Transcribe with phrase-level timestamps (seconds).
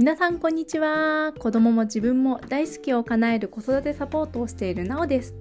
[0.00, 1.34] 皆さんこんにちは。
[1.38, 5.34] 子供も自分も大好きを叶える子育てサポートをしているなおです。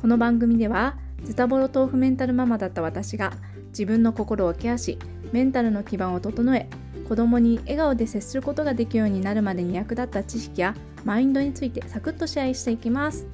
[0.00, 3.34] この番組ではズタボロ豆腐メンタルママだった私が
[3.66, 4.98] 自分の心をケアし
[5.30, 6.70] メンタルの基盤を整え
[7.06, 13.26] 子供に笑顔で接することができるようになるまでに役立った知識やマインドについてサクッとシェアしていきます。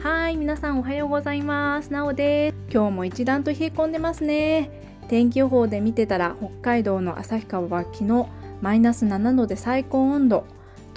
[0.00, 1.92] はい皆さんおはようございます。
[1.92, 2.56] なおです。
[2.74, 4.75] 今日も一段と冷え込んでますね。
[5.08, 8.26] 天気予報で見てたら北海道の旭川は昨日
[8.60, 10.44] マイナス7度で最高温度。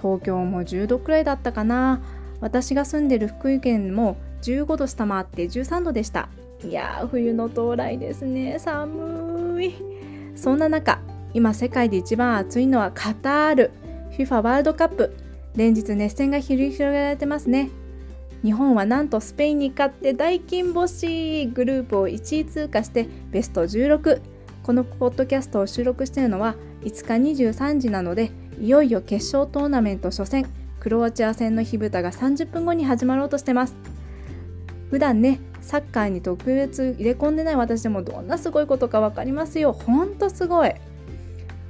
[0.02, 2.02] 東京も10度くらいだったかな。
[2.42, 6.30] 私が住んでる福井県も15度下回って13度でした。
[6.64, 8.58] いやー冬の到来ですね。
[8.60, 9.76] 寒い。
[10.36, 11.00] そんな中
[11.34, 13.72] 今世界で一番暑いのはカタール。
[14.18, 15.16] FIFA ワールドカップ。
[15.56, 17.70] 連日熱戦が繰り広げられてますね。
[18.44, 24.22] 日本はなんとスペインに勝って大金星グループを1位通過してベスト16
[24.64, 30.46] このポッドキャストを収録しているのは5日23時なのでいよいよ決勝トーナメント初戦。
[30.80, 33.76] クロアチア戦の火蓋が30分後に始まろうとしてます。
[34.90, 39.74] 普段ねサッカーに特別入れ込んでない私でもどんなすごいことか分かりますよ。
[39.74, 40.74] ほんとすごい。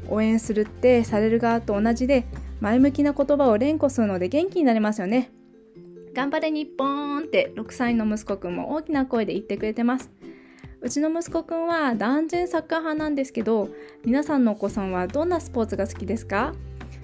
[0.10, 2.26] 応援するってされる側と同じで
[2.60, 5.32] 前向きな言葉を連呼するので元気になりますよね。
[6.20, 10.12] 頑張れ日本って6歳の息子くんも大きな声で言ってくれてます。
[10.82, 13.70] うちの息子くんは断然サッカー派なんですけど
[14.04, 16.54] 皆さんのお子さんはどんなスポーツが好きですか？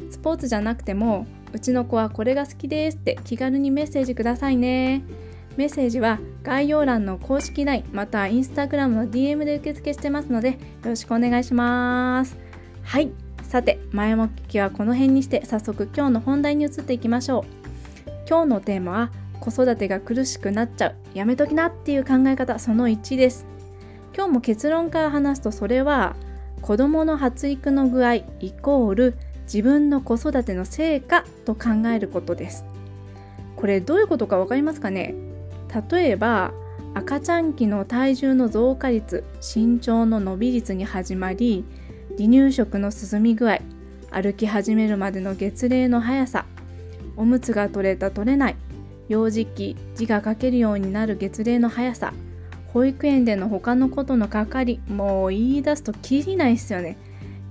[0.09, 5.02] スポーツじゃなくてもうちの子はこれが好きですって気軽にメッセージくださいね。
[5.55, 12.38] メッセージは概要欄の公式 LINE また Instagram の DM で受付してますのでよろしくお願いします。
[12.83, 13.11] はい。
[13.43, 17.64] さて前も聞きはこの辺にして早速今日の本題に移っていきましょう。
[18.28, 20.95] 今日のテーマは子育てが苦しくなっちゃう。
[21.14, 22.58] やめときなっていう考え方。
[22.58, 23.45] その1です。
[24.16, 26.16] 今日も結論から話すとそれは
[26.62, 28.26] 子どもの発育の具合イ
[28.62, 32.66] コール自分の子育ての成果と考えることです。
[33.55, 35.14] これどういうことか分かりますかね？
[35.92, 36.54] 例えば
[36.94, 41.66] 赤ちゃん期の体重の増加率身長の伸び率に始まり
[42.17, 43.60] 離乳食の進み具合
[44.11, 46.45] 歩き始めるまでの月齢の速さ
[47.17, 48.55] おむつが取れた取れない。
[49.08, 52.14] 幼児期字が書けるようになる月齢の速さ。
[52.73, 56.98] 保育園での他のことのかかりもう言い出すときりないっすよね。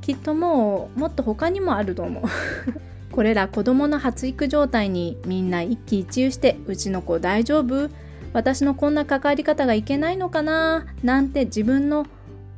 [0.02, 2.24] きっともうもっと他にもあると思う。
[3.10, 7.88] これら子供の発育状態にみんな一喜一憂してうちの子大丈夫？
[8.34, 10.84] 私のこんな関わり方がいけないのかな？
[11.02, 12.04] なんて自分の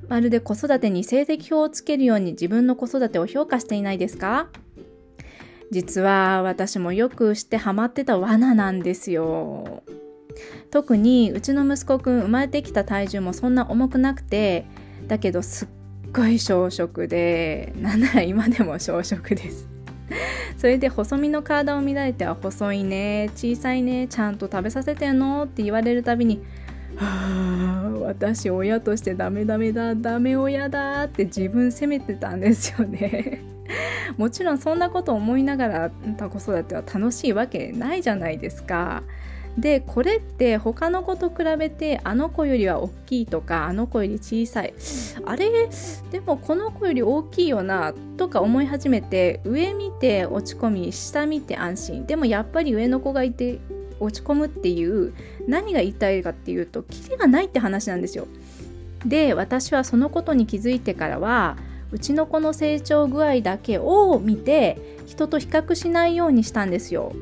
[0.09, 4.49] まるで子育てに成績表をつけるように自分の子育てを評価していないですか？
[5.71, 9.83] 実は私もよくしてハマってた罠なんですよ。
[10.71, 14.67] 特にうちの息子くん生まれてきた体重もそんな重くなくて
[15.09, 15.69] だけどすっ
[16.13, 19.69] ごい小食で なんなら今でも小食です
[20.59, 25.45] それで細身の体を見られては細いね小さいねちゃんと食べさせてんの？
[25.45, 26.43] って言われるたびに
[26.97, 33.43] は あ私親としてダメダメだダメ親だって自分責めてたんですよね。
[34.17, 39.03] もちろんそんなこと思いながら子育ては楽しいわけないじゃないですか。
[39.59, 44.75] でこれって他の子と比べてあの子よりは大きいとかあの子より小さい。
[45.25, 45.69] あれ？
[46.11, 52.07] でもこの子より大きいよなとか思い始めて上見て落ち込み下見て安心。
[52.07, 53.59] でもやっぱり上の子がいて
[54.01, 55.13] 落ち込むっていう
[55.47, 58.27] 何が言いたいかっていうとキリがないって話なんですよ。
[59.05, 61.57] で私はそのことに気づいてからは
[61.93, 67.13] うちの子の成長具合だけを見て人と比較しないようにしたんですよ。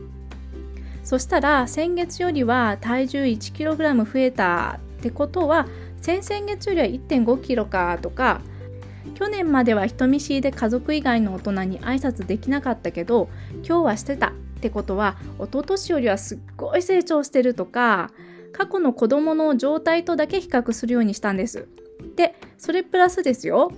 [1.03, 5.67] そしたら先月よりは体重 1kg 増えたってことは
[6.01, 8.41] 先々月よりは 1.5kg かとか
[9.15, 13.29] 去年までは人見知りで家族以外の大人に挨拶できなかったけど
[13.67, 14.33] 今日はしてた
[14.65, 18.11] ってことは一昨年よりはすっごい成長してるとか
[18.51, 21.69] 過去の子供の状態とだけ比較するようにしたんです。
[22.17, 23.73] でそれプラスですよ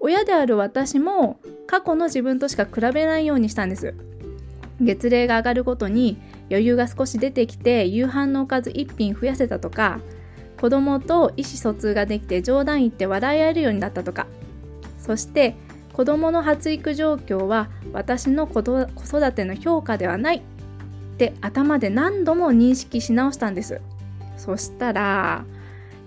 [0.00, 3.94] 親である私も過去の自分としか比べないようにしたんです。
[4.78, 6.18] 月齢が上がるごとに
[6.50, 10.00] 余裕が少し出てきて夕飯のおかず1品増やせたとか
[10.60, 14.26] 子供と意思疎通ができて冗談言って笑い合えるようになったとか
[14.98, 15.56] そして
[15.94, 20.36] 子供の発育状況は私の子育ての評価ではない。
[20.36, 23.80] って頭で何度も認識し直したんです。
[24.36, 25.44] そしたら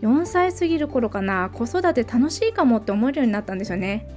[0.02, 1.50] 4歳過ぎる頃かな。
[1.54, 4.08] 子育て楽しいかもって思えるようになったんですよね。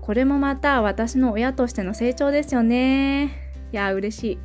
[0.00, 3.52] これもまた私の親としての成長ですよね。
[3.70, 4.38] いや嬉しい。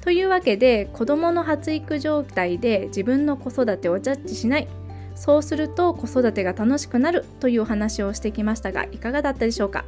[0.00, 4.68] というわけで子どもの発育状態で自分の子育てをジャッジしない。
[5.14, 9.84] そうすると子育てが楽しくなるというお話をしてきましたがいかがだったでしょうか？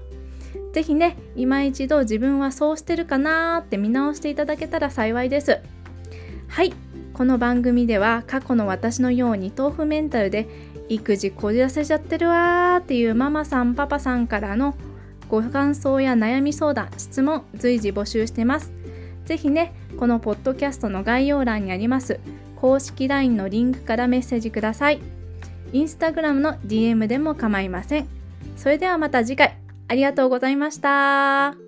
[0.77, 5.61] ぜひね、今一度自分はそうしてるかなーって見直していただけたら幸いです。
[6.49, 6.75] はい、
[7.15, 10.47] この番組では過去の私のように豆腐メンタルで
[10.91, 14.75] 育児こじらせちゃってるわーっていうママさんパパさんからの
[15.31, 18.71] ご感想や悩み相談、質問随時募集してます。
[19.25, 22.21] ぜひね、このポッドキャストの概要欄にあります
[22.55, 25.01] 公式 LINE のリンクからメッセージください。
[25.73, 28.07] インスタグラムの DM でも構いません。
[28.59, 29.57] それではまた次回、
[29.89, 31.66] ありがとうございました。